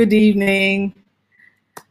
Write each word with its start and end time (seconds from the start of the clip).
Good 0.00 0.14
evening. 0.14 0.94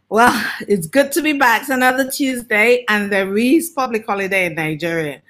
Well, 0.09 0.33
it's 0.67 0.87
good 0.87 1.11
to 1.11 1.21
be 1.21 1.33
back. 1.33 1.61
It's 1.61 1.69
another 1.69 2.09
Tuesday, 2.09 2.83
and 2.89 3.11
there 3.11 3.37
is 3.37 3.69
public 3.69 4.03
holiday 4.07 4.47
in 4.47 4.55
Nigeria. 4.55 5.21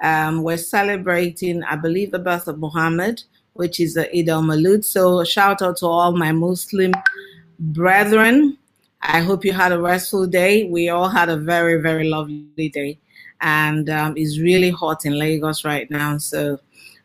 Um, 0.00 0.44
we're 0.44 0.56
celebrating, 0.56 1.64
I 1.64 1.74
believe, 1.74 2.12
the 2.12 2.20
birth 2.20 2.46
of 2.46 2.60
Muhammad, 2.60 3.24
which 3.54 3.80
is 3.80 3.94
the 3.94 4.06
Eid 4.16 4.28
al 4.28 4.44
Maulud. 4.44 4.84
So, 4.84 5.24
shout 5.24 5.62
out 5.62 5.78
to 5.78 5.86
all 5.86 6.16
my 6.16 6.30
Muslim 6.30 6.92
brethren. 7.58 8.56
I 9.02 9.18
hope 9.18 9.44
you 9.44 9.52
had 9.52 9.72
a 9.72 9.80
restful 9.82 10.28
day. 10.28 10.62
We 10.62 10.90
all 10.90 11.08
had 11.08 11.28
a 11.30 11.36
very, 11.36 11.82
very 11.82 12.08
lovely 12.08 12.68
day, 12.68 13.00
and 13.40 13.90
um, 13.90 14.14
it's 14.16 14.38
really 14.38 14.70
hot 14.70 15.04
in 15.04 15.18
Lagos 15.18 15.64
right 15.64 15.90
now. 15.90 16.18
So, 16.18 16.60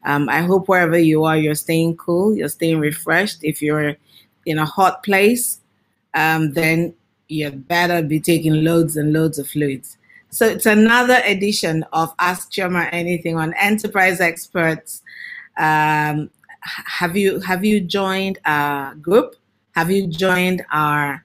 um, 0.05 0.29
I 0.29 0.41
hope 0.41 0.67
wherever 0.67 0.99
you 0.99 1.23
are, 1.23 1.37
you're 1.37 1.55
staying 1.55 1.97
cool, 1.97 2.37
you're 2.37 2.49
staying 2.49 2.79
refreshed. 2.79 3.39
If 3.43 3.63
you're 3.63 3.97
in 4.45 4.57
a 4.59 4.65
hot 4.65 5.03
place, 5.03 5.59
um, 6.13 6.51
then 6.53 6.93
you 7.27 7.51
better 7.51 8.01
be 8.01 8.19
taking 8.19 8.63
loads 8.63 8.97
and 8.97 9.13
loads 9.13 9.39
of 9.39 9.47
fluids. 9.47 9.97
So 10.29 10.47
it's 10.47 10.65
another 10.65 11.21
edition 11.25 11.85
of 11.93 12.13
Ask 12.19 12.51
Chioma 12.51 12.89
Anything 12.91 13.37
on 13.37 13.53
Enterprise 13.53 14.19
Experts. 14.19 15.01
Um, 15.57 16.31
have 16.61 17.15
you 17.15 17.39
have 17.41 17.63
you 17.63 17.81
joined 17.81 18.39
our 18.45 18.95
group? 18.95 19.35
Have 19.75 19.91
you 19.91 20.07
joined 20.07 20.63
our 20.71 21.23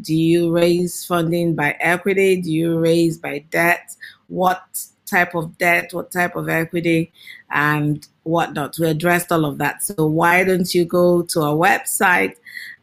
Do 0.00 0.14
you 0.14 0.52
raise 0.52 1.04
funding 1.04 1.54
by 1.54 1.76
equity? 1.80 2.40
Do 2.40 2.50
you 2.50 2.78
raise 2.78 3.18
by 3.18 3.40
debt? 3.50 3.94
What 4.28 4.62
type 5.06 5.34
of 5.34 5.58
debt? 5.58 5.92
What 5.92 6.10
type 6.10 6.36
of 6.36 6.48
equity? 6.48 7.12
And 7.50 8.06
whatnot. 8.22 8.78
We 8.78 8.88
addressed 8.88 9.30
all 9.30 9.44
of 9.44 9.58
that. 9.58 9.82
So 9.82 10.06
why 10.06 10.44
don't 10.44 10.74
you 10.74 10.84
go 10.84 11.22
to 11.22 11.40
our 11.42 11.54
website 11.54 12.36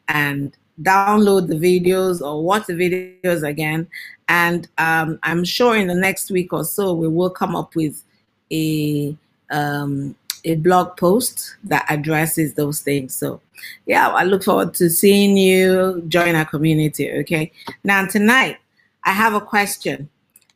and 0.08 0.56
download 0.82 1.48
the 1.48 1.56
videos 1.56 2.22
or 2.22 2.44
watch 2.44 2.68
the 2.68 2.74
videos 2.74 3.48
again? 3.48 3.88
And 4.28 4.68
um, 4.78 5.18
I'm 5.24 5.44
sure 5.44 5.76
in 5.76 5.88
the 5.88 5.96
next 5.96 6.30
week 6.30 6.54
or 6.54 6.64
so, 6.64 6.94
we 6.94 7.08
will 7.08 7.32
come 7.32 7.56
up 7.56 7.76
with 7.76 8.04
a 8.52 9.18
um, 9.50 10.16
a 10.46 10.56
blog 10.56 10.98
post 10.98 11.56
that 11.64 11.86
addresses 11.90 12.54
those 12.54 12.82
things. 12.82 13.16
So, 13.16 13.42
yeah, 13.86 14.10
I 14.10 14.24
look 14.24 14.44
forward 14.44 14.74
to 14.76 14.90
seeing 14.90 15.38
you 15.38 16.04
join 16.08 16.36
our 16.36 16.46
community. 16.46 17.12
Okay. 17.20 17.52
Now, 17.84 18.06
tonight, 18.06 18.58
I 19.04 19.12
have 19.12 19.34
a 19.34 19.42
question. 19.42 20.10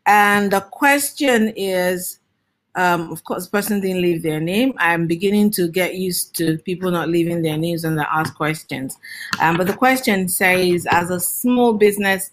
And 0.05 0.51
the 0.51 0.61
question 0.61 1.53
is 1.55 2.19
um, 2.75 3.11
of 3.11 3.23
course, 3.23 3.45
the 3.45 3.51
person 3.51 3.81
didn't 3.81 4.01
leave 4.01 4.23
their 4.23 4.39
name. 4.39 4.73
I'm 4.77 5.05
beginning 5.05 5.51
to 5.51 5.67
get 5.67 5.95
used 5.95 6.35
to 6.38 6.57
people 6.59 6.89
not 6.89 7.07
leaving 7.07 7.43
their 7.43 7.57
names 7.57 7.83
when 7.83 7.95
they 7.95 8.03
ask 8.03 8.35
questions. 8.35 8.97
Um, 9.39 9.57
but 9.57 9.67
the 9.67 9.75
question 9.75 10.27
says, 10.27 10.88
as 10.89 11.11
a 11.11 11.19
small 11.19 11.73
business, 11.73 12.31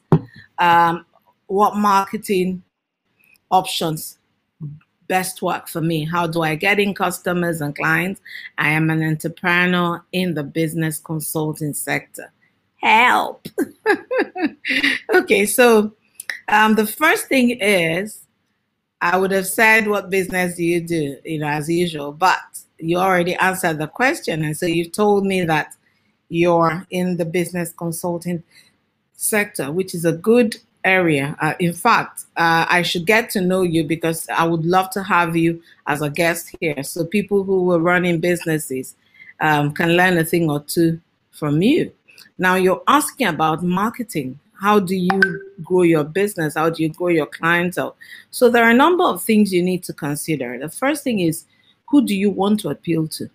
um, 0.58 1.04
what 1.46 1.76
marketing 1.76 2.62
options 3.50 4.18
best 5.10 5.42
work 5.42 5.68
for 5.68 5.80
me? 5.80 6.04
How 6.04 6.28
do 6.28 6.42
I 6.42 6.54
get 6.54 6.78
in 6.78 6.94
customers 6.94 7.60
and 7.60 7.74
clients? 7.74 8.20
I 8.56 8.70
am 8.70 8.88
an 8.90 9.02
entrepreneur 9.02 10.02
in 10.12 10.34
the 10.34 10.44
business 10.44 11.00
consulting 11.00 11.74
sector. 11.74 12.32
Help. 12.76 13.48
okay, 15.14 15.44
so 15.46 15.92
um, 16.48 16.76
the 16.76 16.86
first 16.86 17.26
thing 17.26 17.58
is 17.60 18.24
I 19.00 19.16
would 19.18 19.32
have 19.32 19.48
said, 19.48 19.88
What 19.88 20.10
business 20.10 20.54
do 20.54 20.64
you 20.64 20.80
do? 20.80 21.16
You 21.24 21.40
know, 21.40 21.48
as 21.48 21.68
usual, 21.68 22.12
but 22.12 22.38
you 22.78 22.96
already 22.96 23.34
answered 23.34 23.78
the 23.78 23.88
question. 23.88 24.44
And 24.44 24.56
so 24.56 24.64
you've 24.64 24.92
told 24.92 25.26
me 25.26 25.42
that 25.44 25.74
you're 26.28 26.86
in 26.90 27.16
the 27.16 27.24
business 27.24 27.72
consulting 27.72 28.44
sector, 29.14 29.72
which 29.72 29.92
is 29.92 30.04
a 30.04 30.12
good 30.12 30.56
area. 30.84 31.36
Uh, 31.40 31.54
in 31.58 31.72
fact, 31.72 32.24
uh, 32.36 32.66
I 32.68 32.82
should 32.82 33.06
get 33.06 33.30
to 33.30 33.40
know 33.40 33.62
you 33.62 33.84
because 33.84 34.28
I 34.28 34.44
would 34.44 34.64
love 34.64 34.90
to 34.90 35.02
have 35.02 35.36
you 35.36 35.62
as 35.86 36.02
a 36.02 36.10
guest 36.10 36.54
here. 36.60 36.82
So 36.82 37.04
people 37.04 37.44
who 37.44 37.64
were 37.64 37.78
running 37.78 38.20
businesses 38.20 38.96
um, 39.40 39.72
can 39.72 39.96
learn 39.96 40.18
a 40.18 40.24
thing 40.24 40.50
or 40.50 40.60
two 40.60 41.00
from 41.30 41.62
you. 41.62 41.92
Now, 42.38 42.54
you're 42.54 42.82
asking 42.88 43.26
about 43.26 43.62
marketing. 43.62 44.38
How 44.60 44.78
do 44.78 44.94
you 44.94 45.20
grow 45.62 45.82
your 45.82 46.04
business? 46.04 46.54
How 46.54 46.70
do 46.70 46.82
you 46.82 46.90
grow 46.90 47.08
your 47.08 47.26
clientele? 47.26 47.96
So 48.30 48.50
there 48.50 48.64
are 48.64 48.70
a 48.70 48.74
number 48.74 49.04
of 49.04 49.22
things 49.22 49.52
you 49.52 49.62
need 49.62 49.82
to 49.84 49.92
consider. 49.92 50.58
The 50.58 50.68
first 50.68 51.02
thing 51.02 51.20
is 51.20 51.44
who 51.88 52.04
do 52.04 52.14
you 52.14 52.30
want 52.30 52.60
to 52.60 52.68
appeal 52.68 53.08
to? 53.08 53.30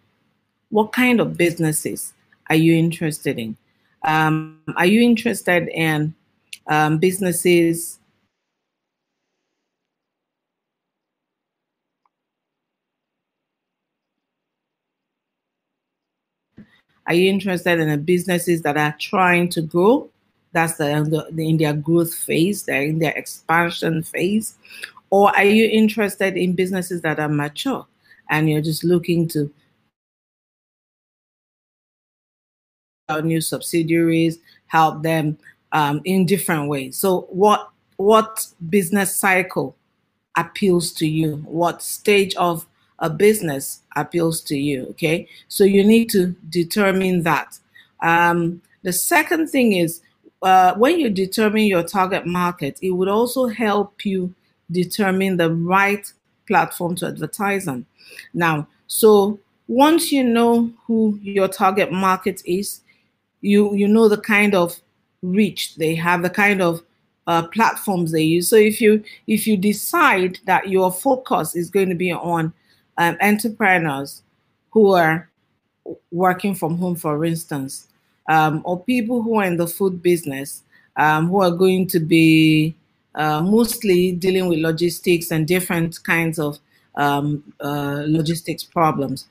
What 0.69 0.91
kind 0.91 1.19
of 1.19 1.37
businesses 1.37 2.13
are 2.49 2.55
you 2.55 2.75
interested 2.75 3.39
in? 3.39 3.57
Um, 4.03 4.59
are 4.75 4.85
you 4.85 5.01
interested 5.01 5.67
in 5.69 6.13
um, 6.67 6.97
businesses 6.97 7.99
Are 17.07 17.13
you 17.13 17.29
interested 17.29 17.79
in 17.79 17.89
the 17.89 17.97
businesses 17.97 18.63
that 18.63 18.77
are 18.77 18.95
trying 18.99 19.49
to 19.49 19.61
grow? 19.61 20.09
That's 20.53 20.77
the, 20.77 21.29
the, 21.31 21.49
in 21.49 21.57
their 21.57 21.73
growth 21.73 22.13
phase, 22.13 22.63
they're 22.63 22.83
in 22.83 22.99
their 22.99 23.11
expansion 23.11 24.01
phase. 24.01 24.55
Or 25.09 25.35
are 25.35 25.43
you 25.43 25.69
interested 25.69 26.35
in 26.35 26.53
businesses 26.53 27.01
that 27.01 27.19
are 27.19 27.29
mature 27.29 27.85
and 28.29 28.49
you're 28.49 28.61
just 28.61 28.83
looking 28.83 29.27
to 29.29 29.51
new 33.23 33.39
subsidiaries, 33.39 34.39
help 34.65 35.03
them 35.03 35.37
um, 35.75 36.01
in 36.05 36.25
different 36.25 36.69
ways. 36.69 36.97
So 36.97 37.27
what 37.29 37.69
what 37.97 38.47
business 38.69 39.15
cycle 39.15 39.75
appeals 40.37 40.91
to 40.93 41.05
you? 41.05 41.35
What 41.45 41.83
stage 41.83 42.33
of 42.35 42.65
a 42.99 43.09
business 43.09 43.81
appeals 43.95 44.41
to 44.43 44.57
you? 44.57 44.87
Okay, 44.91 45.27
so 45.49 45.65
you 45.65 45.83
need 45.83 46.09
to 46.11 46.33
determine 46.49 47.23
that. 47.23 47.59
Um, 48.01 48.61
the 48.83 48.93
second 48.93 49.47
thing 49.47 49.73
is 49.73 50.01
uh, 50.41 50.75
when 50.75 50.97
you 50.97 51.09
determine 51.09 51.63
your 51.63 51.83
target 51.83 52.25
market, 52.25 52.79
it 52.81 52.91
would 52.91 53.09
also 53.09 53.47
help 53.47 54.05
you 54.05 54.33
determine 54.71 55.35
the 55.35 55.53
right 55.53 56.11
platform 56.47 56.95
to 56.95 57.07
advertise 57.07 57.67
on. 57.67 57.85
Now, 58.33 58.67
so 58.87 59.39
once 59.67 60.11
you 60.11 60.23
know 60.23 60.71
who 60.87 61.19
your 61.21 61.49
target 61.49 61.91
market 61.91 62.41
is, 62.45 62.79
you 63.41 63.75
you 63.75 63.89
know 63.89 64.07
the 64.07 64.21
kind 64.21 64.55
of 64.55 64.79
reach 65.21 65.75
they 65.75 65.95
have, 65.95 66.21
the 66.21 66.29
kind 66.29 66.61
of 66.61 66.81
uh, 67.27 67.47
platforms 67.47 68.11
they 68.11 68.21
use. 68.21 68.47
So 68.47 68.55
if 68.55 68.79
you 68.79 69.03
if 69.27 69.47
you 69.47 69.57
decide 69.57 70.39
that 70.45 70.69
your 70.69 70.91
focus 70.91 71.55
is 71.55 71.69
going 71.69 71.89
to 71.89 71.95
be 71.95 72.11
on 72.11 72.53
um, 72.97 73.17
entrepreneurs 73.21 74.21
who 74.71 74.93
are 74.93 75.29
working 76.11 76.55
from 76.55 76.77
home, 76.77 76.95
for 76.95 77.25
instance, 77.25 77.87
um, 78.29 78.61
or 78.65 78.83
people 78.83 79.21
who 79.21 79.39
are 79.39 79.45
in 79.45 79.57
the 79.57 79.67
food 79.67 80.01
business, 80.01 80.63
um, 80.97 81.27
who 81.27 81.41
are 81.41 81.51
going 81.51 81.87
to 81.87 81.99
be 81.99 82.75
uh, 83.15 83.41
mostly 83.41 84.11
dealing 84.11 84.47
with 84.47 84.59
logistics 84.59 85.31
and 85.31 85.47
different 85.47 86.03
kinds 86.03 86.39
of 86.39 86.59
um, 86.95 87.43
uh, 87.61 88.03
logistics 88.07 88.63
problems. 88.63 89.27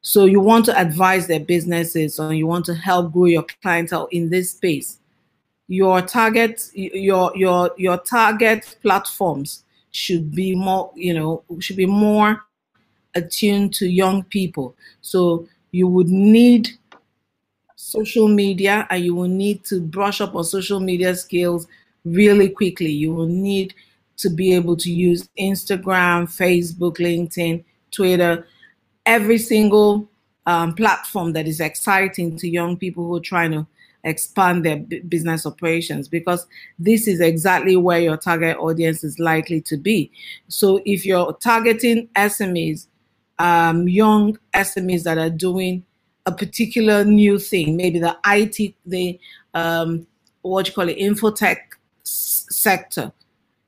So 0.00 0.24
you 0.24 0.40
want 0.40 0.64
to 0.66 0.78
advise 0.78 1.26
their 1.26 1.40
businesses 1.40 2.18
or 2.18 2.32
you 2.32 2.46
want 2.46 2.64
to 2.66 2.74
help 2.74 3.12
grow 3.12 3.26
your 3.26 3.44
clientele 3.62 4.08
in 4.10 4.30
this 4.30 4.52
space. 4.52 4.97
Your 5.68 6.00
target, 6.02 6.70
your 6.74 7.32
your 7.36 7.70
your 7.76 7.98
target 7.98 8.76
platforms 8.82 9.64
should 9.90 10.34
be 10.34 10.54
more, 10.54 10.90
you 10.94 11.14
know, 11.14 11.44
should 11.60 11.76
be 11.76 11.86
more 11.86 12.42
attuned 13.14 13.74
to 13.74 13.86
young 13.86 14.22
people. 14.24 14.74
So 15.00 15.46
you 15.72 15.88
would 15.88 16.08
need 16.08 16.70
social 17.76 18.28
media 18.28 18.86
and 18.90 19.04
you 19.04 19.14
will 19.14 19.28
need 19.28 19.64
to 19.64 19.80
brush 19.80 20.20
up 20.20 20.34
on 20.34 20.44
social 20.44 20.80
media 20.80 21.14
skills 21.14 21.66
really 22.04 22.48
quickly. 22.48 22.90
You 22.90 23.14
will 23.14 23.26
need 23.26 23.74
to 24.18 24.30
be 24.30 24.54
able 24.54 24.76
to 24.76 24.92
use 24.92 25.28
Instagram, 25.38 26.26
Facebook, 26.26 26.96
LinkedIn, 26.98 27.64
Twitter, 27.90 28.46
every 29.06 29.38
single 29.38 30.08
um, 30.46 30.74
platform 30.74 31.32
that 31.34 31.46
is 31.46 31.60
exciting 31.60 32.36
to 32.38 32.48
young 32.48 32.76
people 32.76 33.06
who 33.06 33.16
are 33.16 33.20
trying 33.20 33.52
to 33.52 33.66
expand 34.04 34.64
their 34.64 34.76
business 34.76 35.44
operations 35.44 36.08
because 36.08 36.46
this 36.78 37.08
is 37.08 37.20
exactly 37.20 37.76
where 37.76 38.00
your 38.00 38.16
target 38.16 38.56
audience 38.58 39.02
is 39.04 39.18
likely 39.18 39.60
to 39.62 39.76
be. 39.76 40.10
So 40.48 40.80
if 40.84 41.04
you're 41.04 41.32
targeting 41.34 42.08
SMEs, 42.16 42.86
um, 43.38 43.88
young 43.88 44.38
SMEs 44.54 45.02
that 45.04 45.18
are 45.18 45.30
doing 45.30 45.84
a 46.26 46.32
particular 46.32 47.04
new 47.04 47.38
thing, 47.38 47.76
maybe 47.76 47.98
the 47.98 48.16
IT, 48.26 48.74
the 48.86 49.18
um, 49.54 50.06
what 50.42 50.66
you 50.66 50.74
call 50.74 50.88
it, 50.88 50.98
infotech 50.98 51.58
sector, 52.04 53.12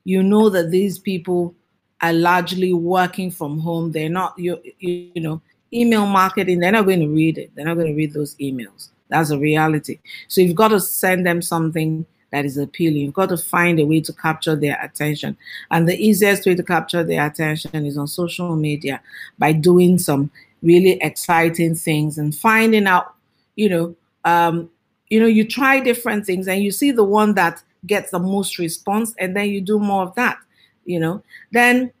you 0.03 0.23
know 0.23 0.49
that 0.49 0.71
these 0.71 0.97
people 0.97 1.53
are 2.01 2.13
largely 2.13 2.73
working 2.73 3.29
from 3.31 3.59
home. 3.59 3.91
They're 3.91 4.09
not, 4.09 4.37
you, 4.37 4.59
you 4.79 5.21
know, 5.21 5.41
email 5.73 6.05
marketing, 6.05 6.59
they're 6.59 6.71
not 6.71 6.85
going 6.85 6.99
to 6.99 7.07
read 7.07 7.37
it. 7.37 7.51
They're 7.55 7.65
not 7.65 7.75
going 7.75 7.87
to 7.87 7.93
read 7.93 8.13
those 8.13 8.35
emails. 8.35 8.89
That's 9.11 9.29
a 9.29 9.37
reality. 9.37 9.99
So 10.27 10.41
you've 10.41 10.55
got 10.55 10.69
to 10.69 10.79
send 10.79 11.27
them 11.27 11.41
something 11.41 12.05
that 12.31 12.45
is 12.45 12.57
appealing. 12.57 13.01
You've 13.01 13.13
got 13.13 13.29
to 13.29 13.37
find 13.37 13.79
a 13.79 13.85
way 13.85 13.99
to 14.01 14.13
capture 14.13 14.55
their 14.55 14.79
attention. 14.81 15.37
And 15.69 15.87
the 15.87 15.97
easiest 15.97 16.45
way 16.45 16.55
to 16.55 16.63
capture 16.63 17.03
their 17.03 17.27
attention 17.27 17.85
is 17.85 17.97
on 17.97 18.07
social 18.07 18.55
media 18.55 19.01
by 19.37 19.51
doing 19.51 19.99
some 19.99 20.31
really 20.63 20.93
exciting 21.01 21.75
things 21.75 22.17
and 22.17 22.33
finding 22.33 22.87
out, 22.87 23.13
you 23.55 23.69
know, 23.69 23.95
um, 24.23 24.69
you 25.09 25.19
know, 25.19 25.27
you 25.27 25.45
try 25.45 25.81
different 25.81 26.25
things 26.25 26.47
and 26.47 26.63
you 26.63 26.71
see 26.71 26.91
the 26.91 27.03
one 27.03 27.33
that 27.33 27.61
gets 27.85 28.11
the 28.11 28.19
most 28.19 28.59
response, 28.59 29.13
and 29.17 29.35
then 29.35 29.49
you 29.49 29.59
do 29.59 29.79
more 29.79 30.03
of 30.03 30.15
that, 30.15 30.37
you 30.85 30.99
know. 30.99 31.21
Then 31.51 31.91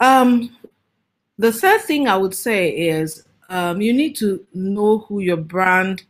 um, 0.00 0.54
the 1.38 1.52
third 1.52 1.80
thing 1.82 2.08
I 2.08 2.16
would 2.16 2.34
say 2.34 2.68
is 2.70 3.24
um, 3.48 3.80
you 3.80 3.92
need 3.92 4.16
to 4.16 4.44
know 4.54 4.98
who 4.98 5.20
your 5.20 5.36
brand 5.36 6.02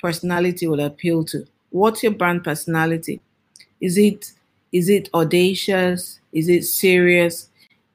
personality 0.00 0.66
will 0.66 0.80
appeal 0.80 1.24
to. 1.24 1.46
What's 1.70 2.02
your 2.02 2.12
brand 2.12 2.44
personality? 2.44 3.20
Is 3.80 3.98
it 3.98 4.32
is 4.72 4.88
it 4.88 5.08
audacious? 5.14 6.20
Is 6.32 6.48
it 6.48 6.64
serious? 6.64 7.48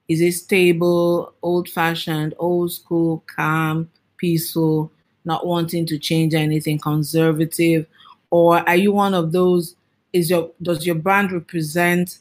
Is 0.07 0.21
it 0.21 0.33
stable, 0.33 1.33
old 1.41 1.69
fashioned, 1.69 2.33
old 2.37 2.71
school, 2.71 3.23
calm, 3.27 3.89
peaceful, 4.17 4.91
not 5.25 5.45
wanting 5.45 5.85
to 5.87 5.97
change 5.97 6.33
anything, 6.33 6.79
conservative? 6.79 7.85
Or 8.29 8.67
are 8.67 8.75
you 8.75 8.91
one 8.91 9.13
of 9.13 9.31
those 9.31 9.75
is 10.13 10.29
your 10.29 10.51
does 10.61 10.85
your 10.85 10.95
brand 10.95 11.31
represent 11.31 12.19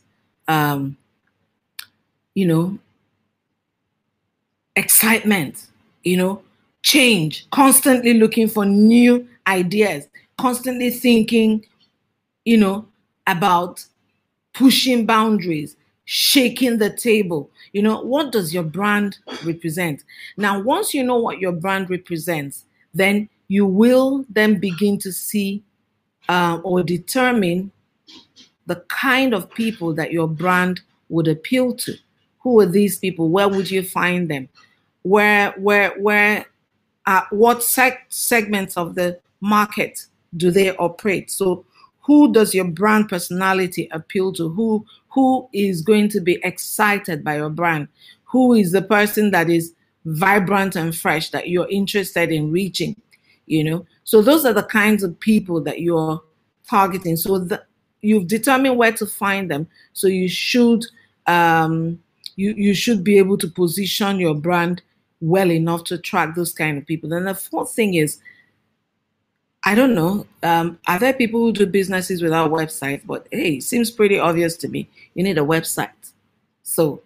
um 0.48 0.96
you 2.34 2.46
know 2.46 2.78
excitement 4.76 5.66
you 6.04 6.16
know 6.16 6.42
change 6.90 7.48
constantly 7.50 8.14
looking 8.14 8.48
for 8.48 8.64
new 8.64 9.26
ideas 9.46 10.08
constantly 10.38 10.90
thinking 10.90 11.64
you 12.44 12.56
know 12.56 12.86
about 13.26 13.84
pushing 14.54 15.06
boundaries 15.06 15.76
shaking 16.04 16.78
the 16.78 16.90
table 16.90 17.50
you 17.72 17.80
know 17.80 18.00
what 18.00 18.32
does 18.32 18.52
your 18.52 18.64
brand 18.64 19.18
represent 19.44 20.02
now 20.36 20.58
once 20.60 20.92
you 20.92 21.04
know 21.04 21.18
what 21.18 21.38
your 21.38 21.52
brand 21.52 21.88
represents 21.88 22.64
then 22.94 23.28
you 23.48 23.66
will 23.66 24.24
then 24.28 24.58
begin 24.58 24.98
to 24.98 25.12
see 25.12 25.62
uh, 26.28 26.60
or 26.62 26.82
determine 26.82 27.70
the 28.66 28.76
kind 28.88 29.34
of 29.34 29.50
people 29.50 29.92
that 29.92 30.12
your 30.12 30.28
brand 30.28 30.80
would 31.08 31.26
appeal 31.26 31.74
to. 31.74 31.94
Who 32.40 32.60
are 32.60 32.66
these 32.66 32.98
people? 32.98 33.28
Where 33.28 33.48
would 33.48 33.68
you 33.68 33.82
find 33.82 34.30
them? 34.30 34.48
Where, 35.02 35.50
where, 35.52 35.90
where, 35.98 36.46
what 37.30 37.58
seg- 37.58 37.98
segments 38.08 38.76
of 38.76 38.94
the 38.94 39.18
market 39.40 40.06
do 40.36 40.50
they 40.50 40.74
operate? 40.76 41.30
So, 41.30 41.64
who 42.02 42.32
does 42.32 42.54
your 42.54 42.64
brand 42.64 43.08
personality 43.08 43.88
appeal 43.92 44.32
to? 44.34 44.48
Who, 44.48 44.84
who 45.10 45.48
is 45.52 45.82
going 45.82 46.08
to 46.10 46.20
be 46.20 46.40
excited 46.42 47.22
by 47.22 47.36
your 47.36 47.50
brand? 47.50 47.88
Who 48.24 48.54
is 48.54 48.72
the 48.72 48.82
person 48.82 49.30
that 49.32 49.50
is 49.50 49.74
vibrant 50.04 50.76
and 50.76 50.96
fresh 50.96 51.30
that 51.30 51.48
you're 51.48 51.68
interested 51.68 52.30
in 52.32 52.50
reaching? 52.50 53.00
You 53.46 53.64
know, 53.64 53.86
so 54.04 54.22
those 54.22 54.44
are 54.44 54.52
the 54.52 54.62
kinds 54.62 55.02
of 55.02 55.18
people 55.20 55.60
that 55.62 55.80
you're 55.80 56.22
targeting. 56.68 57.16
So 57.16 57.38
the, 57.38 57.62
you've 58.00 58.28
determined 58.28 58.76
where 58.76 58.92
to 58.92 59.06
find 59.06 59.50
them. 59.50 59.68
So 59.92 60.06
you 60.06 60.28
should 60.28 60.84
um, 61.26 62.00
you 62.36 62.54
you 62.54 62.74
should 62.74 63.04
be 63.04 63.18
able 63.18 63.38
to 63.38 63.48
position 63.48 64.18
your 64.18 64.34
brand 64.34 64.82
well 65.20 65.50
enough 65.50 65.84
to 65.84 65.94
attract 65.94 66.36
those 66.36 66.52
kind 66.52 66.78
of 66.78 66.86
people. 66.86 67.10
Then 67.10 67.24
the 67.24 67.34
fourth 67.34 67.72
thing 67.72 67.94
is, 67.94 68.20
I 69.64 69.74
don't 69.74 69.94
know, 69.94 70.26
um, 70.42 70.78
are 70.86 70.98
there 70.98 71.12
people 71.12 71.40
who 71.40 71.52
do 71.52 71.66
businesses 71.66 72.22
without 72.22 72.50
websites? 72.50 73.02
But 73.04 73.28
hey, 73.30 73.60
seems 73.60 73.90
pretty 73.90 74.18
obvious 74.18 74.56
to 74.58 74.68
me. 74.68 74.88
You 75.14 75.22
need 75.22 75.38
a 75.38 75.42
website. 75.42 75.90
So, 76.62 77.02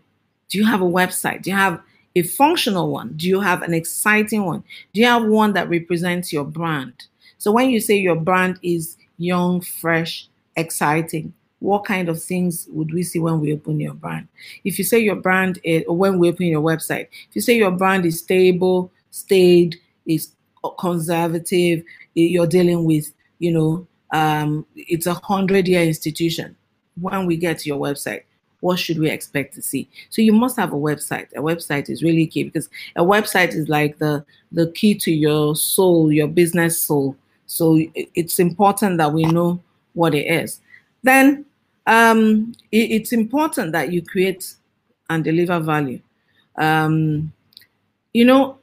do 0.48 0.58
you 0.58 0.66
have 0.66 0.80
a 0.80 0.84
website? 0.84 1.42
Do 1.42 1.50
you 1.50 1.56
have 1.56 1.80
a 2.14 2.22
functional 2.22 2.90
one? 2.90 3.14
Do 3.16 3.28
you 3.28 3.40
have 3.40 3.62
an 3.62 3.74
exciting 3.74 4.44
one? 4.44 4.62
Do 4.92 5.00
you 5.00 5.06
have 5.06 5.24
one 5.24 5.52
that 5.54 5.68
represents 5.68 6.32
your 6.32 6.44
brand? 6.44 6.92
So 7.38 7.50
when 7.52 7.70
you 7.70 7.80
say 7.80 7.96
your 7.96 8.16
brand 8.16 8.58
is 8.62 8.96
young, 9.18 9.60
fresh, 9.60 10.28
exciting. 10.56 11.34
What 11.64 11.86
kind 11.86 12.10
of 12.10 12.22
things 12.22 12.68
would 12.72 12.92
we 12.92 13.02
see 13.02 13.18
when 13.18 13.40
we 13.40 13.54
open 13.54 13.80
your 13.80 13.94
brand? 13.94 14.28
If 14.64 14.76
you 14.76 14.84
say 14.84 14.98
your 14.98 15.16
brand 15.16 15.60
is, 15.64 15.82
or 15.88 15.96
when 15.96 16.18
we 16.18 16.28
open 16.28 16.44
your 16.44 16.60
website, 16.60 17.08
if 17.30 17.34
you 17.34 17.40
say 17.40 17.56
your 17.56 17.70
brand 17.70 18.04
is 18.04 18.18
stable, 18.18 18.92
stayed, 19.10 19.76
is 20.04 20.32
conservative, 20.78 21.82
you're 22.12 22.46
dealing 22.46 22.84
with, 22.84 23.10
you 23.38 23.50
know, 23.50 23.86
um, 24.10 24.66
it's 24.76 25.06
a 25.06 25.14
hundred 25.14 25.66
year 25.66 25.80
institution. 25.80 26.54
When 27.00 27.24
we 27.24 27.38
get 27.38 27.60
to 27.60 27.68
your 27.70 27.78
website, 27.78 28.24
what 28.60 28.78
should 28.78 28.98
we 28.98 29.08
expect 29.08 29.54
to 29.54 29.62
see? 29.62 29.88
So 30.10 30.20
you 30.20 30.34
must 30.34 30.58
have 30.58 30.74
a 30.74 30.76
website. 30.76 31.32
A 31.32 31.40
website 31.40 31.88
is 31.88 32.02
really 32.02 32.26
key 32.26 32.44
because 32.44 32.68
a 32.94 33.02
website 33.02 33.54
is 33.54 33.70
like 33.70 33.96
the 33.96 34.22
the 34.52 34.70
key 34.72 34.96
to 34.96 35.10
your 35.10 35.56
soul, 35.56 36.12
your 36.12 36.28
business 36.28 36.78
soul. 36.78 37.16
So 37.46 37.80
it's 37.94 38.38
important 38.38 38.98
that 38.98 39.14
we 39.14 39.24
know 39.24 39.62
what 39.94 40.14
it 40.14 40.26
is. 40.26 40.60
Then 41.02 41.46
um, 41.86 42.54
it, 42.72 42.90
it's 42.90 43.12
important 43.12 43.72
that 43.72 43.92
you 43.92 44.02
create 44.02 44.54
and 45.10 45.22
deliver 45.24 45.60
value. 45.60 46.00
Um, 46.56 47.32
you 48.12 48.24
know, 48.24 48.58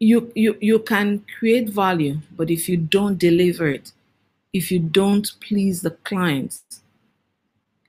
you, 0.00 0.30
you, 0.34 0.56
you 0.60 0.78
can 0.80 1.24
create 1.38 1.68
value, 1.68 2.18
but 2.36 2.50
if 2.50 2.68
you 2.68 2.76
don't 2.76 3.18
deliver 3.18 3.68
it, 3.68 3.92
if 4.52 4.70
you 4.70 4.78
don't 4.78 5.30
please 5.40 5.82
the 5.82 5.90
clients, 5.90 6.62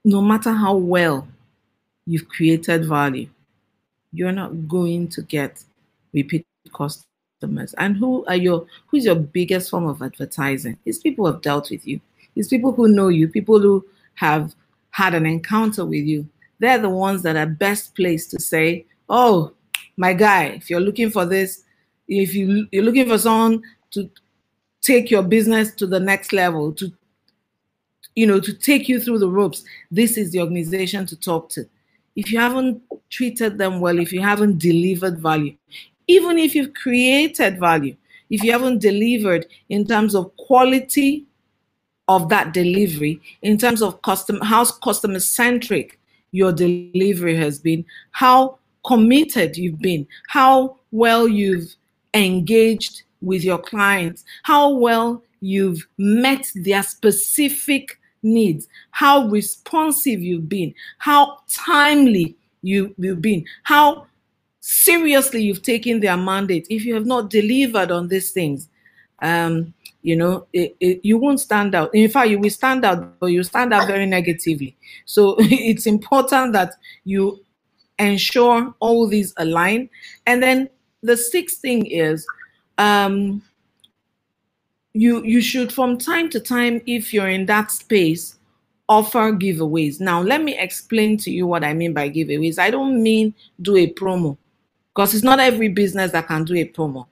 no 0.04 0.20
matter 0.20 0.52
how 0.52 0.76
well 0.76 1.26
you've 2.06 2.28
created 2.28 2.84
value, 2.86 3.28
you're 4.12 4.32
not 4.32 4.68
going 4.68 5.08
to 5.08 5.22
get 5.22 5.62
repeat 6.12 6.46
customers. 6.74 7.74
And 7.76 7.96
who 7.96 8.24
are 8.26 8.36
your 8.36 8.66
who's 8.86 9.04
your 9.04 9.14
biggest 9.14 9.70
form 9.70 9.86
of 9.86 10.00
advertising? 10.02 10.78
It's 10.84 10.98
people 10.98 11.26
have 11.26 11.42
dealt 11.42 11.70
with 11.70 11.86
you 11.86 12.00
it's 12.38 12.48
people 12.48 12.72
who 12.72 12.88
know 12.88 13.08
you 13.08 13.28
people 13.28 13.60
who 13.60 13.84
have 14.14 14.54
had 14.90 15.14
an 15.14 15.26
encounter 15.26 15.84
with 15.84 16.04
you. 16.04 16.28
They're 16.58 16.78
the 16.78 16.88
ones 16.88 17.22
that 17.22 17.36
are 17.36 17.46
best 17.46 17.94
placed 17.94 18.30
to 18.30 18.40
say 18.40 18.86
oh 19.08 19.52
my 19.96 20.12
guy 20.12 20.44
if 20.44 20.70
you're 20.70 20.80
looking 20.80 21.10
for 21.10 21.24
this 21.24 21.64
if 22.08 22.34
you 22.34 22.66
you're 22.72 22.84
looking 22.84 23.08
for 23.08 23.18
someone 23.18 23.62
to 23.90 24.08
take 24.80 25.10
your 25.10 25.22
business 25.22 25.74
to 25.74 25.86
the 25.86 26.00
next 26.00 26.32
level 26.32 26.72
to 26.72 26.92
you 28.14 28.26
know 28.26 28.40
to 28.40 28.52
take 28.52 28.88
you 28.88 29.00
through 29.00 29.18
the 29.18 29.28
ropes 29.28 29.64
this 29.90 30.16
is 30.16 30.32
the 30.32 30.40
organization 30.40 31.04
to 31.06 31.16
talk 31.16 31.48
to. 31.50 31.68
If 32.16 32.32
you 32.32 32.38
haven't 32.40 32.82
treated 33.10 33.58
them 33.58 33.80
well 33.80 33.98
if 33.98 34.12
you 34.12 34.22
haven't 34.22 34.58
delivered 34.58 35.18
value 35.18 35.56
even 36.08 36.38
if 36.38 36.54
you've 36.54 36.74
created 36.74 37.60
value, 37.60 37.94
if 38.30 38.42
you 38.42 38.50
haven't 38.50 38.80
delivered 38.80 39.46
in 39.68 39.86
terms 39.86 40.14
of 40.14 40.34
quality 40.36 41.26
of 42.08 42.28
that 42.30 42.52
delivery 42.54 43.20
in 43.42 43.58
terms 43.58 43.82
of 43.82 44.00
custom 44.02 44.40
how 44.40 44.64
customer 44.64 45.20
centric 45.20 45.98
your 46.32 46.52
delivery 46.52 47.36
has 47.36 47.58
been, 47.58 47.84
how 48.10 48.58
committed 48.86 49.56
you've 49.56 49.80
been, 49.80 50.06
how 50.28 50.76
well 50.90 51.28
you've 51.28 51.74
engaged 52.14 53.02
with 53.20 53.44
your 53.44 53.58
clients, 53.58 54.24
how 54.42 54.70
well 54.70 55.22
you've 55.40 55.86
met 55.98 56.50
their 56.54 56.82
specific 56.82 57.98
needs, 58.22 58.68
how 58.90 59.26
responsive 59.28 60.20
you've 60.20 60.48
been, 60.48 60.74
how 60.98 61.38
timely 61.48 62.36
you, 62.62 62.94
you've 62.98 63.22
been, 63.22 63.44
how 63.62 64.06
seriously 64.60 65.42
you've 65.42 65.62
taken 65.62 66.00
their 66.00 66.16
mandate. 66.16 66.66
If 66.68 66.84
you 66.84 66.94
have 66.94 67.06
not 67.06 67.30
delivered 67.30 67.90
on 67.90 68.08
these 68.08 68.32
things, 68.32 68.68
um, 69.20 69.74
you 70.02 70.16
know, 70.16 70.46
it, 70.52 70.76
it, 70.80 71.00
you 71.02 71.18
won't 71.18 71.40
stand 71.40 71.74
out. 71.74 71.94
In 71.94 72.08
fact, 72.08 72.30
you 72.30 72.38
will 72.38 72.50
stand 72.50 72.84
out, 72.84 73.18
but 73.18 73.26
you 73.26 73.42
stand 73.42 73.74
out 73.74 73.86
very 73.86 74.06
negatively. 74.06 74.76
So 75.04 75.36
it's 75.38 75.86
important 75.86 76.52
that 76.52 76.74
you 77.04 77.44
ensure 77.98 78.74
all 78.78 79.08
these 79.08 79.34
align. 79.36 79.90
And 80.26 80.42
then 80.42 80.68
the 81.02 81.16
sixth 81.16 81.58
thing 81.60 81.86
is 81.86 82.26
um, 82.78 83.42
you 84.92 85.22
you 85.24 85.40
should 85.40 85.72
from 85.72 85.98
time 85.98 86.30
to 86.30 86.40
time, 86.40 86.80
if 86.86 87.12
you're 87.12 87.28
in 87.28 87.46
that 87.46 87.70
space, 87.70 88.36
offer 88.88 89.32
giveaways. 89.32 90.00
Now, 90.00 90.22
let 90.22 90.42
me 90.42 90.56
explain 90.58 91.16
to 91.18 91.30
you 91.30 91.46
what 91.46 91.64
I 91.64 91.74
mean 91.74 91.92
by 91.92 92.08
giveaways. 92.10 92.58
I 92.58 92.70
don't 92.70 93.02
mean 93.02 93.34
do 93.60 93.76
a 93.76 93.92
promo 93.92 94.36
because 94.94 95.14
it's 95.14 95.24
not 95.24 95.40
every 95.40 95.68
business 95.68 96.12
that 96.12 96.26
can 96.28 96.44
do 96.44 96.54
a 96.54 96.64
promo. 96.64 97.06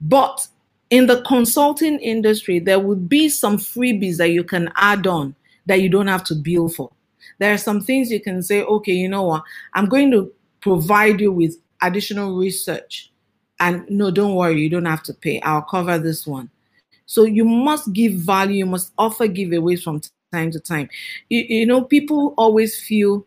But 0.00 0.46
in 0.90 1.06
the 1.06 1.22
consulting 1.22 1.98
industry, 1.98 2.58
there 2.58 2.78
would 2.78 3.08
be 3.08 3.28
some 3.28 3.56
freebies 3.56 4.18
that 4.18 4.30
you 4.30 4.44
can 4.44 4.72
add 4.76 5.06
on 5.06 5.34
that 5.66 5.80
you 5.80 5.88
don't 5.88 6.06
have 6.06 6.24
to 6.24 6.34
bill 6.34 6.68
for. 6.68 6.90
There 7.38 7.52
are 7.52 7.58
some 7.58 7.80
things 7.80 8.10
you 8.10 8.20
can 8.20 8.42
say, 8.42 8.62
okay, 8.62 8.92
you 8.92 9.08
know 9.08 9.24
what? 9.24 9.42
I'm 9.74 9.86
going 9.86 10.10
to 10.12 10.32
provide 10.60 11.20
you 11.20 11.32
with 11.32 11.56
additional 11.82 12.36
research. 12.36 13.10
And 13.58 13.88
no, 13.88 14.10
don't 14.10 14.34
worry, 14.34 14.60
you 14.60 14.70
don't 14.70 14.84
have 14.84 15.02
to 15.04 15.14
pay. 15.14 15.40
I'll 15.40 15.62
cover 15.62 15.98
this 15.98 16.26
one. 16.26 16.50
So 17.06 17.24
you 17.24 17.44
must 17.44 17.92
give 17.92 18.12
value, 18.12 18.58
you 18.58 18.66
must 18.66 18.92
offer 18.98 19.26
giveaways 19.28 19.82
from 19.82 20.02
time 20.32 20.50
to 20.50 20.60
time. 20.60 20.88
You, 21.28 21.44
you 21.48 21.66
know, 21.66 21.82
people 21.82 22.34
always 22.36 22.80
feel 22.80 23.26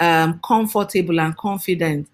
um, 0.00 0.40
comfortable 0.44 1.20
and 1.20 1.36
confident 1.36 2.08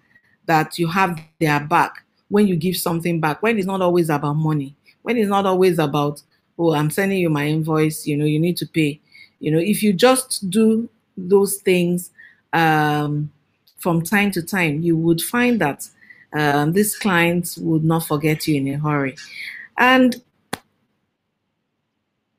that 0.45 0.79
you 0.79 0.87
have 0.87 1.19
their 1.39 1.59
back 1.59 2.03
when 2.31 2.47
you 2.47 2.55
give 2.55 2.77
something 2.77 3.19
back, 3.19 3.43
when 3.43 3.57
it's 3.57 3.67
not 3.67 3.81
always 3.81 4.09
about 4.09 4.33
money, 4.33 4.75
when 5.03 5.17
it's 5.17 5.29
not 5.29 5.45
always 5.45 5.79
about, 5.79 6.21
oh, 6.57 6.73
I'm 6.73 6.89
sending 6.89 7.19
you 7.19 7.29
my 7.29 7.47
invoice, 7.47 8.05
you 8.05 8.17
know, 8.17 8.25
you 8.25 8.39
need 8.39 8.57
to 8.57 8.67
pay. 8.67 8.99
You 9.39 9.51
know, 9.51 9.59
if 9.59 9.81
you 9.81 9.93
just 9.93 10.49
do 10.49 10.89
those 11.17 11.57
things 11.57 12.11
um, 12.53 13.31
from 13.77 14.01
time 14.01 14.31
to 14.31 14.41
time, 14.41 14.81
you 14.81 14.95
would 14.97 15.21
find 15.21 15.59
that 15.61 15.87
um, 16.33 16.73
these 16.73 16.97
clients 16.97 17.57
would 17.57 17.83
not 17.83 18.05
forget 18.05 18.47
you 18.47 18.55
in 18.55 18.67
a 18.67 18.77
hurry. 18.77 19.15
And 19.77 20.21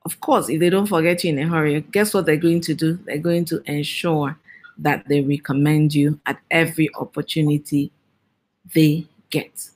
of 0.04 0.20
course, 0.20 0.48
if 0.48 0.60
they 0.60 0.70
don't 0.70 0.86
forget 0.86 1.22
you 1.24 1.30
in 1.30 1.38
a 1.38 1.46
hurry, 1.48 1.80
guess 1.80 2.14
what 2.14 2.26
they're 2.26 2.36
going 2.36 2.60
to 2.62 2.74
do? 2.74 2.98
They're 3.04 3.18
going 3.18 3.44
to 3.46 3.62
ensure 3.70 4.36
that 4.78 5.06
they 5.08 5.20
recommend 5.20 5.94
you 5.94 6.18
at 6.26 6.38
every 6.50 6.88
opportunity 6.94 7.92
they 8.74 9.06
get. 9.30 9.70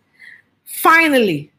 Finally, 0.64 1.50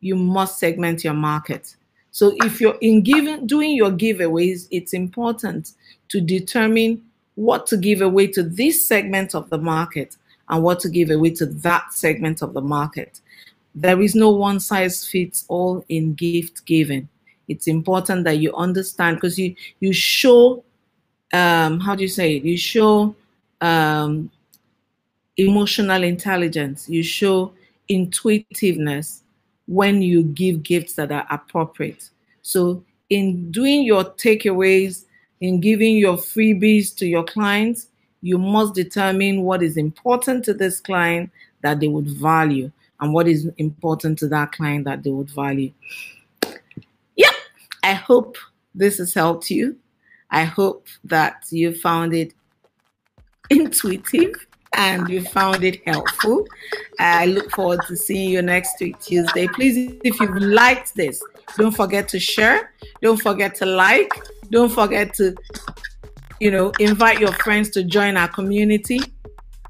you 0.00 0.16
must 0.16 0.58
segment 0.58 1.04
your 1.04 1.14
market. 1.14 1.76
So 2.10 2.34
if 2.44 2.60
you're 2.60 2.78
in 2.80 3.02
giving 3.02 3.46
doing 3.46 3.72
your 3.72 3.90
giveaways, 3.90 4.68
it's 4.70 4.94
important 4.94 5.72
to 6.08 6.20
determine 6.20 7.02
what 7.34 7.66
to 7.66 7.76
give 7.76 8.00
away 8.00 8.28
to 8.28 8.42
this 8.42 8.86
segment 8.86 9.34
of 9.34 9.50
the 9.50 9.58
market 9.58 10.16
and 10.48 10.62
what 10.62 10.80
to 10.80 10.88
give 10.88 11.10
away 11.10 11.30
to 11.30 11.46
that 11.46 11.92
segment 11.92 12.42
of 12.42 12.54
the 12.54 12.62
market. 12.62 13.20
There 13.74 14.00
is 14.00 14.14
no 14.14 14.30
one 14.30 14.60
size 14.60 15.06
fits 15.06 15.44
all 15.48 15.84
in 15.88 16.14
gift 16.14 16.64
giving. 16.64 17.08
It's 17.48 17.66
important 17.66 18.24
that 18.24 18.38
you 18.38 18.54
understand 18.54 19.18
because 19.18 19.38
you 19.38 19.54
you 19.80 19.92
show 19.92 20.64
um, 21.32 21.80
how 21.80 21.94
do 21.94 22.02
you 22.02 22.08
say 22.08 22.36
it? 22.36 22.44
You 22.44 22.56
show 22.56 23.14
um, 23.60 24.30
emotional 25.36 26.02
intelligence. 26.02 26.88
You 26.88 27.02
show 27.02 27.52
intuitiveness 27.88 29.22
when 29.66 30.02
you 30.02 30.22
give 30.22 30.62
gifts 30.62 30.94
that 30.94 31.12
are 31.12 31.26
appropriate. 31.30 32.10
So 32.42 32.84
in 33.10 33.50
doing 33.50 33.82
your 33.82 34.04
takeaways, 34.04 35.04
in 35.40 35.60
giving 35.60 35.96
your 35.96 36.16
freebies 36.16 36.96
to 36.96 37.06
your 37.06 37.24
clients, 37.24 37.88
you 38.22 38.38
must 38.38 38.74
determine 38.74 39.42
what 39.42 39.62
is 39.62 39.76
important 39.76 40.44
to 40.44 40.54
this 40.54 40.80
client 40.80 41.30
that 41.62 41.80
they 41.80 41.88
would 41.88 42.08
value 42.08 42.70
and 43.00 43.12
what 43.12 43.28
is 43.28 43.48
important 43.58 44.18
to 44.18 44.28
that 44.28 44.52
client 44.52 44.84
that 44.84 45.02
they 45.02 45.10
would 45.10 45.30
value. 45.30 45.72
Yeah, 47.16 47.32
I 47.82 47.92
hope 47.92 48.36
this 48.74 48.98
has 48.98 49.12
helped 49.12 49.50
you. 49.50 49.76
I 50.30 50.44
hope 50.44 50.86
that 51.04 51.44
you 51.50 51.74
found 51.74 52.14
it 52.14 52.34
intuitive 53.50 54.45
and 54.76 55.08
you 55.08 55.22
found 55.22 55.64
it 55.64 55.82
helpful. 55.86 56.46
I 56.98 57.26
look 57.26 57.50
forward 57.50 57.80
to 57.88 57.96
seeing 57.96 58.30
you 58.30 58.42
next 58.42 58.80
week, 58.80 58.98
Tuesday. 59.00 59.48
Please, 59.48 59.94
if 60.04 60.20
you've 60.20 60.36
liked 60.36 60.94
this, 60.94 61.22
don't 61.56 61.74
forget 61.74 62.08
to 62.08 62.20
share. 62.20 62.72
Don't 63.02 63.20
forget 63.20 63.54
to 63.56 63.66
like. 63.66 64.12
Don't 64.50 64.70
forget 64.70 65.14
to, 65.14 65.34
you 66.40 66.50
know, 66.50 66.70
invite 66.78 67.18
your 67.18 67.32
friends 67.32 67.70
to 67.70 67.82
join 67.82 68.16
our 68.16 68.28
community 68.28 69.00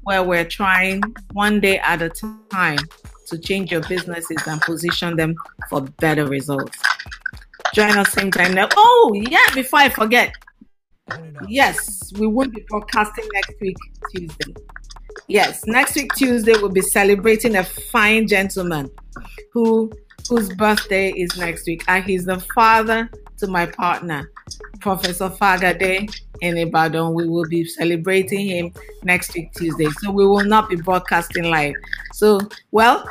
where 0.03 0.23
we're 0.23 0.45
trying 0.45 1.01
one 1.33 1.59
day 1.59 1.79
at 1.79 2.01
a 2.01 2.09
time 2.51 2.79
to 3.27 3.37
change 3.37 3.71
your 3.71 3.81
businesses 3.87 4.37
and 4.47 4.61
position 4.61 5.15
them 5.17 5.35
for 5.69 5.81
better 5.81 6.25
results. 6.25 6.77
Join 7.73 7.97
us 7.97 8.11
same 8.13 8.31
time 8.31 8.53
now. 8.53 8.69
Oh, 8.75 9.13
yeah, 9.15 9.53
before 9.53 9.79
I 9.79 9.89
forget. 9.89 10.33
Yes, 11.47 12.11
we 12.17 12.27
will 12.27 12.49
be 12.49 12.65
broadcasting 12.69 13.27
next 13.33 13.59
week, 13.61 13.77
Tuesday. 14.15 14.53
Yes, 15.29 15.61
next 15.67 15.93
week 15.95 16.13
Tuesday 16.15 16.53
we'll 16.53 16.69
be 16.69 16.79
celebrating 16.81 17.57
a 17.57 17.63
fine 17.63 18.27
gentleman 18.27 18.89
who 19.51 19.91
whose 20.29 20.53
birthday 20.55 21.09
is 21.11 21.35
next 21.37 21.67
week, 21.67 21.83
and 21.89 22.03
he's 22.03 22.23
the 22.25 22.39
father 22.55 23.09
to 23.37 23.47
my 23.47 23.65
partner, 23.65 24.31
Professor 24.79 25.29
Fagade 25.29 26.09
in 26.41 26.57
Ibadan. 26.57 27.13
We 27.13 27.27
will 27.27 27.47
be 27.49 27.65
celebrating 27.65 28.47
him 28.47 28.73
next 29.03 29.33
week 29.33 29.51
Tuesday, 29.53 29.89
so 30.01 30.11
we 30.11 30.25
will 30.25 30.45
not 30.45 30.69
be 30.69 30.77
broadcasting 30.77 31.43
live. 31.45 31.73
So, 32.13 32.39
well, 32.71 33.05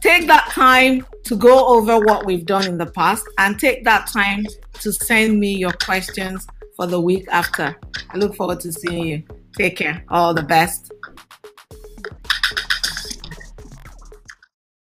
take 0.00 0.26
that 0.26 0.48
time 0.50 1.06
to 1.24 1.36
go 1.36 1.68
over 1.68 1.98
what 2.04 2.26
we've 2.26 2.44
done 2.44 2.66
in 2.66 2.76
the 2.76 2.86
past, 2.86 3.24
and 3.38 3.58
take 3.58 3.82
that 3.84 4.08
time 4.08 4.44
to 4.80 4.92
send 4.92 5.40
me 5.40 5.54
your 5.56 5.72
questions 5.72 6.46
for 6.76 6.86
the 6.86 7.00
week 7.00 7.26
after. 7.30 7.74
I 8.10 8.16
look 8.18 8.36
forward 8.36 8.60
to 8.60 8.72
seeing 8.72 9.06
you. 9.06 9.22
Take 9.58 9.76
care. 9.76 10.04
All 10.08 10.34
the 10.34 10.44
best. 10.44 10.92